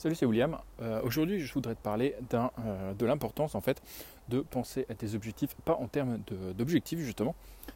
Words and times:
Salut, 0.00 0.14
c'est 0.14 0.24
William. 0.24 0.56
Euh, 0.80 1.02
aujourd'hui, 1.02 1.40
je 1.40 1.52
voudrais 1.52 1.74
te 1.74 1.82
parler 1.82 2.14
euh, 2.32 2.94
de 2.94 3.04
l'importance 3.04 3.54
en 3.54 3.60
fait 3.60 3.82
de 4.30 4.40
penser 4.40 4.86
à 4.88 4.94
tes 4.94 5.14
objectifs, 5.14 5.54
pas 5.66 5.74
en 5.74 5.88
termes 5.88 6.20
d'objectifs 6.56 7.00
justement, 7.00 7.34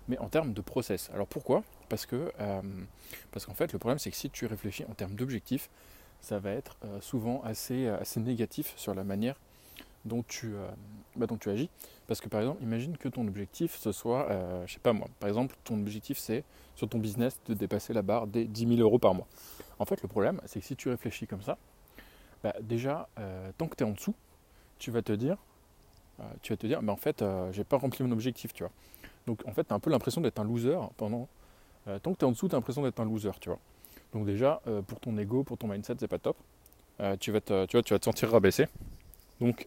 mais 0.08 0.16
en 0.16 0.30
termes 0.30 0.54
de 0.54 0.62
process. 0.62 1.10
Alors 1.12 1.26
pourquoi? 1.26 1.62
Parce 1.90 2.06
que 2.06 2.32
euh, 2.40 2.62
parce 3.30 3.44
qu'en 3.44 3.52
fait, 3.52 3.74
le 3.74 3.78
problème 3.78 3.98
c'est 3.98 4.10
que 4.10 4.16
si 4.16 4.30
tu 4.30 4.46
réfléchis 4.46 4.86
en 4.86 4.94
termes 4.94 5.14
d'objectifs, 5.16 5.68
ça 6.22 6.38
va 6.38 6.52
être 6.52 6.78
souvent 7.02 7.42
assez 7.42 7.88
assez 7.88 8.20
négatif 8.20 8.72
sur 8.78 8.94
la 8.94 9.04
manière 9.04 9.38
dont 10.06 10.24
tu 10.26 10.54
bah, 11.16 11.26
dont 11.26 11.36
tu 11.36 11.50
agis. 11.50 11.68
Parce 12.06 12.22
que 12.22 12.30
par 12.30 12.40
exemple, 12.40 12.62
imagine 12.62 12.96
que 12.96 13.10
ton 13.10 13.28
objectif 13.28 13.76
ce 13.76 13.92
soit, 13.92 14.28
je 14.64 14.72
sais 14.72 14.80
pas 14.80 14.94
moi, 14.94 15.08
par 15.20 15.28
exemple, 15.28 15.56
ton 15.62 15.74
objectif 15.74 16.16
c'est 16.16 16.42
sur 16.74 16.88
ton 16.88 17.00
business 17.00 17.38
de 17.48 17.52
dépasser 17.52 17.92
la 17.92 18.00
barre 18.00 18.26
des 18.26 18.46
10 18.46 18.76
000 18.76 18.80
euros 18.80 18.98
par 18.98 19.12
mois. 19.12 19.26
En 19.78 19.84
fait, 19.84 20.00
le 20.00 20.08
problème 20.08 20.40
c'est 20.46 20.60
que 20.60 20.64
si 20.64 20.74
tu 20.74 20.88
réfléchis 20.88 21.26
comme 21.26 21.42
ça 21.42 21.58
bah, 22.44 22.52
déjà, 22.60 23.08
euh, 23.18 23.50
tant 23.56 23.66
que 23.68 23.74
tu 23.74 23.84
es 23.84 23.86
en 23.86 23.92
dessous, 23.92 24.14
tu 24.78 24.90
vas 24.90 25.00
te 25.00 25.12
dire, 25.12 25.38
euh, 26.20 26.24
tu 26.42 26.52
vas 26.52 26.58
te 26.58 26.66
dire, 26.66 26.82
mais 26.82 26.92
en 26.92 26.96
fait, 26.96 27.22
euh, 27.22 27.50
j'ai 27.52 27.64
pas 27.64 27.78
rempli 27.78 28.04
mon 28.04 28.12
objectif, 28.12 28.52
tu 28.52 28.62
vois. 28.62 28.72
Donc 29.26 29.40
en 29.46 29.52
fait, 29.52 29.64
tu 29.64 29.72
as 29.72 29.76
un 29.76 29.80
peu 29.80 29.88
l'impression 29.88 30.20
d'être 30.20 30.38
un 30.38 30.44
loser 30.44 30.78
pendant. 30.98 31.26
tant 32.02 32.12
que 32.12 32.18
tu 32.18 32.24
es 32.24 32.28
en 32.28 32.32
dessous, 32.32 32.48
tu 32.48 32.54
as 32.54 32.58
l'impression 32.58 32.82
d'être 32.82 33.00
un 33.00 33.06
loser, 33.06 33.30
tu 33.40 33.48
vois. 33.48 33.58
Donc 34.12 34.26
déjà, 34.26 34.60
pour 34.86 35.00
ton 35.00 35.16
ego, 35.16 35.42
pour 35.42 35.56
ton 35.56 35.68
mindset, 35.68 35.94
c'est 35.98 36.06
pas 36.06 36.18
top. 36.18 36.36
tu, 37.18 37.32
vas 37.32 37.40
te, 37.40 37.64
tu, 37.64 37.78
vois, 37.78 37.82
tu 37.82 37.94
vas 37.94 37.98
te 37.98 38.04
sentir 38.04 38.30
rabaissé. 38.30 38.68
Donc, 39.40 39.66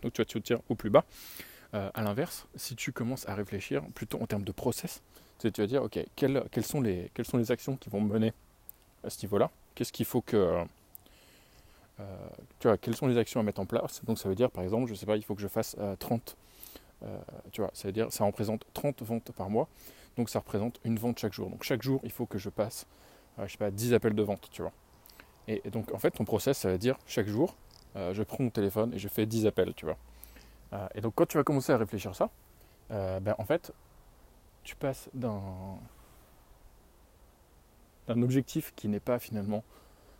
donc 0.00 0.12
tu 0.12 0.20
vas 0.20 0.24
te 0.24 0.32
sentir 0.32 0.60
au 0.68 0.76
plus 0.76 0.90
bas. 0.90 1.04
à 1.72 2.02
l'inverse, 2.02 2.46
si 2.54 2.76
tu 2.76 2.92
commences 2.92 3.28
à 3.28 3.34
réfléchir 3.34 3.82
plutôt 3.96 4.22
en 4.22 4.26
termes 4.26 4.44
de 4.44 4.52
process, 4.52 5.02
tu 5.38 5.48
vas 5.48 5.66
dire, 5.66 5.82
ok, 5.82 5.98
quelles, 6.14 6.44
quelles, 6.52 6.64
sont 6.64 6.80
les, 6.80 7.10
quelles 7.14 7.26
sont 7.26 7.38
les 7.38 7.50
actions 7.50 7.76
qui 7.76 7.90
vont 7.90 8.00
me 8.00 8.12
mener 8.12 8.32
à 9.02 9.10
ce 9.10 9.20
niveau-là? 9.22 9.50
Qu'est-ce 9.74 9.92
qu'il 9.92 10.06
faut 10.06 10.20
que 10.20 10.64
tu 12.58 12.68
vois, 12.68 12.76
quelles 12.78 12.96
sont 12.96 13.06
les 13.06 13.18
actions 13.18 13.40
à 13.40 13.42
mettre 13.42 13.60
en 13.60 13.66
place? 13.66 14.04
Donc 14.04 14.18
ça 14.18 14.28
veut 14.28 14.34
dire, 14.34 14.50
par 14.50 14.62
exemple, 14.62 14.86
je 14.86 14.94
sais 14.94 15.06
pas, 15.06 15.16
il 15.16 15.24
faut 15.24 15.34
que 15.34 15.40
je 15.40 15.48
fasse 15.48 15.76
30. 15.98 16.36
Euh, 17.02 17.06
euh, 17.06 17.18
tu 17.52 17.62
vois, 17.62 17.70
ça 17.72 17.88
veut 17.88 17.92
dire, 17.92 18.12
ça 18.12 18.24
représente 18.24 18.64
30 18.74 19.02
ventes 19.02 19.32
par 19.32 19.50
mois. 19.50 19.68
Donc 20.16 20.28
ça 20.28 20.40
représente 20.40 20.80
une 20.84 20.98
vente 20.98 21.18
chaque 21.18 21.32
jour. 21.32 21.48
Donc 21.48 21.62
chaque 21.62 21.82
jour, 21.82 22.00
il 22.04 22.10
faut 22.10 22.26
que 22.26 22.38
je 22.38 22.50
passe, 22.50 22.86
je 23.38 23.50
sais 23.50 23.58
pas, 23.58 23.70
10 23.70 23.94
appels 23.94 24.14
de 24.14 24.22
vente, 24.22 24.48
tu 24.50 24.62
vois. 24.62 24.72
Et, 25.48 25.62
donc 25.70 25.92
en 25.92 25.98
fait, 25.98 26.10
ton 26.10 26.24
process, 26.24 26.58
ça 26.58 26.70
veut 26.70 26.78
dire, 26.78 26.98
chaque 27.06 27.26
jour, 27.26 27.56
je 27.94 28.22
prends 28.22 28.44
mon 28.44 28.50
téléphone 28.50 28.92
et 28.94 28.98
je 28.98 29.08
fais 29.08 29.26
10 29.26 29.46
appels, 29.46 29.74
tu 29.74 29.86
vois. 29.86 29.96
et 30.94 31.00
donc 31.00 31.14
quand 31.14 31.26
tu 31.26 31.38
vas 31.38 31.44
commencer 31.44 31.72
à 31.72 31.76
réfléchir 31.78 32.14
ça, 32.14 32.30
ben, 32.90 33.34
en 33.38 33.44
fait, 33.44 33.72
tu 34.62 34.76
passes 34.76 35.08
d'un 35.14 35.78
objectif 38.08 38.74
qui 38.76 38.88
n'est 38.88 39.00
pas 39.00 39.18
finalement 39.18 39.64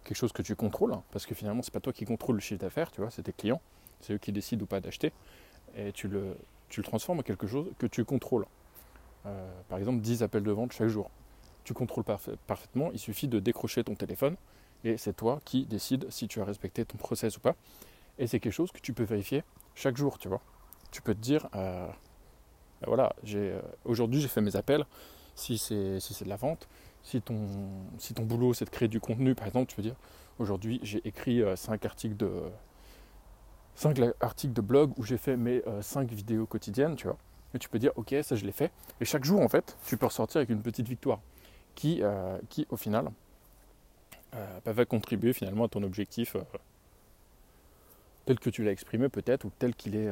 quelque 0.05 0.17
chose 0.17 0.33
que 0.33 0.43
tu 0.43 0.57
contrôles, 0.57 0.93
hein, 0.93 1.03
parce 1.13 1.27
que 1.27 1.35
finalement, 1.35 1.63
c'est 1.63 1.73
pas 1.73 1.81
toi 1.81 1.93
qui 1.93 2.05
contrôle 2.05 2.37
le 2.37 2.41
chiffre 2.41 2.61
d'affaires, 2.61 2.91
tu 2.91 3.01
vois, 3.01 3.11
c'est 3.11 3.23
tes 3.23 3.33
clients, 3.33 3.61
c'est 4.01 4.15
eux 4.15 4.19
qui 4.19 4.33
décident 4.33 4.63
ou 4.63 4.67
pas 4.67 4.81
d'acheter, 4.81 5.13
et 5.77 5.93
tu 5.93 6.09
le, 6.09 6.37
tu 6.69 6.81
le 6.81 6.85
transformes 6.85 7.21
en 7.21 7.23
quelque 7.23 7.47
chose 7.47 7.67
que 7.79 7.87
tu 7.87 8.05
contrôles. 8.05 8.47
Euh, 9.27 9.51
par 9.69 9.79
exemple, 9.79 10.01
10 10.01 10.23
appels 10.23 10.43
de 10.43 10.51
vente 10.51 10.73
chaque 10.73 10.89
jour. 10.89 11.11
Tu 11.65 11.75
contrôles 11.75 12.05
parfaitement, 12.47 12.91
il 12.93 12.99
suffit 12.99 13.29
de 13.29 13.39
décrocher 13.39 13.85
ton 13.85 13.95
téléphone, 13.95 14.37
et 14.85 14.97
c'est 14.97 15.13
toi 15.13 15.41
qui 15.45 15.67
décides 15.67 16.11
si 16.11 16.27
tu 16.27 16.41
as 16.41 16.45
respecté 16.45 16.85
ton 16.85 16.97
process 16.97 17.37
ou 17.37 17.41
pas. 17.41 17.55
Et 18.19 18.27
c'est 18.27 18.41
quelque 18.41 18.53
chose 18.53 18.73
que 18.73 18.81
tu 18.81 18.93
peux 18.93 19.05
vérifier 19.05 19.45
chaque 19.75 19.97
jour, 19.97 20.19
tu 20.19 20.29
vois. 20.29 20.41
Tu 20.91 21.03
peux 21.03 21.15
te 21.15 21.21
dire, 21.21 21.49
euh, 21.55 21.87
ben 22.81 22.87
voilà, 22.87 23.15
euh, 23.35 23.61
aujourd'hui 23.85 24.21
j'ai 24.21 24.29
fait 24.29 24.41
mes 24.41 24.57
appels, 24.57 24.85
si 25.35 25.59
c'est 25.59 26.01
si 26.01 26.25
de 26.25 26.29
la 26.29 26.37
vente, 26.37 26.69
si 27.03 27.21
ton, 27.21 27.47
si 27.99 28.15
boulot 28.15 28.55
c'est 28.55 28.65
de 28.65 28.71
créer 28.71 28.89
du 28.89 29.01
contenu, 29.01 29.35
par 29.35 29.47
exemple, 29.47 29.69
tu 29.69 29.77
peux 29.77 29.83
dire 29.83 29.97
aujourd'hui 30.39 30.81
j'ai 30.83 31.07
écrit 31.07 31.43
5 31.55 31.85
euh, 31.85 31.89
articles 31.89 32.17
de 32.17 32.31
5 33.75 34.01
articles 34.21 34.53
de 34.53 34.61
blog 34.61 34.93
où 34.99 35.05
j'ai 35.05 35.19
fait 35.19 35.37
mes 35.37 35.63
5 35.81 36.11
euh, 36.11 36.15
vidéos 36.15 36.47
quotidiennes, 36.47 36.97
tu 36.97 37.07
vois. 37.07 37.17
Et 37.55 37.59
tu 37.59 37.69
peux 37.69 37.79
dire 37.79 37.93
ok 37.97 38.15
ça 38.23 38.37
je 38.37 38.45
l'ai 38.45 38.53
fait. 38.53 38.71
Et 39.01 39.05
chaque 39.05 39.25
jour 39.25 39.41
en 39.41 39.49
fait 39.49 39.77
tu 39.87 39.97
peux 39.97 40.07
ressortir 40.07 40.39
avec 40.39 40.51
une 40.51 40.63
petite 40.63 40.89
victoire 40.89 41.21
qui, 41.75 42.01
euh, 42.03 42.39
qui 42.49 42.67
au 42.71 42.77
final 42.77 43.11
bah, 44.33 44.73
va 44.73 44.85
contribuer 44.85 45.33
finalement 45.33 45.65
à 45.65 45.69
ton 45.69 45.83
objectif 45.83 46.37
tel 48.27 48.39
que 48.39 48.49
tu 48.49 48.63
l'as 48.63 48.71
exprimé 48.71 49.09
peut-être 49.09 49.45
ou 49.45 49.51
tel 49.59 49.75
qu'il 49.75 49.97
est 49.97 50.09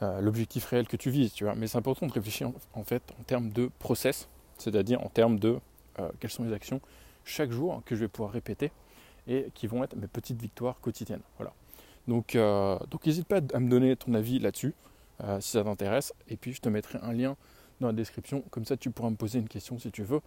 l'objectif 0.00 0.64
réel 0.64 0.88
que 0.88 0.96
tu 0.96 1.10
vises, 1.10 1.34
tu 1.34 1.44
vois. 1.44 1.54
Mais 1.54 1.66
c'est 1.66 1.76
important 1.76 2.06
de 2.06 2.12
réfléchir 2.12 2.50
en 2.72 2.84
fait 2.84 3.02
en 3.20 3.24
termes 3.24 3.50
de 3.50 3.70
process 3.78 4.26
c'est-à-dire 4.58 5.02
en 5.04 5.08
termes 5.08 5.38
de 5.38 5.58
euh, 5.98 6.08
quelles 6.20 6.30
sont 6.30 6.44
les 6.44 6.52
actions 6.52 6.80
chaque 7.24 7.50
jour 7.50 7.82
que 7.84 7.94
je 7.94 8.00
vais 8.00 8.08
pouvoir 8.08 8.32
répéter 8.32 8.72
et 9.26 9.50
qui 9.54 9.66
vont 9.66 9.84
être 9.84 9.96
mes 9.96 10.06
petites 10.06 10.40
victoires 10.40 10.80
quotidiennes. 10.80 11.20
Voilà. 11.36 11.52
Donc, 12.06 12.34
euh, 12.34 12.78
donc 12.90 13.04
n'hésite 13.04 13.26
pas 13.26 13.40
à 13.52 13.60
me 13.60 13.68
donner 13.68 13.94
ton 13.96 14.14
avis 14.14 14.38
là-dessus 14.38 14.74
euh, 15.22 15.40
si 15.40 15.50
ça 15.50 15.64
t'intéresse. 15.64 16.14
Et 16.28 16.36
puis 16.36 16.52
je 16.52 16.60
te 16.60 16.68
mettrai 16.68 16.98
un 17.02 17.12
lien 17.12 17.36
dans 17.80 17.88
la 17.88 17.92
description, 17.92 18.42
comme 18.50 18.64
ça 18.64 18.76
tu 18.76 18.90
pourras 18.90 19.10
me 19.10 19.16
poser 19.16 19.38
une 19.38 19.48
question 19.48 19.78
si 19.78 19.90
tu 19.90 20.02
veux. 20.02 20.20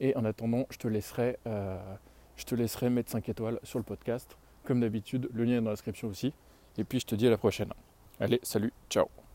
Et 0.00 0.16
en 0.16 0.24
attendant, 0.24 0.66
je 0.70 0.78
te 0.78 0.88
laisserai, 0.88 1.38
je 1.44 2.44
te 2.44 2.54
laisserai 2.54 2.90
mettre 2.90 3.10
5 3.10 3.28
étoiles 3.28 3.58
sur 3.62 3.78
le 3.78 3.84
podcast. 3.84 4.36
Comme 4.64 4.80
d'habitude, 4.80 5.28
le 5.32 5.44
lien 5.44 5.58
est 5.58 5.60
dans 5.60 5.70
la 5.70 5.72
description 5.72 6.08
aussi. 6.08 6.34
Et 6.76 6.84
puis 6.84 7.00
je 7.00 7.06
te 7.06 7.14
dis 7.14 7.26
à 7.26 7.30
la 7.30 7.38
prochaine. 7.38 7.72
Allez, 8.20 8.40
salut, 8.42 8.72
ciao 8.90 9.27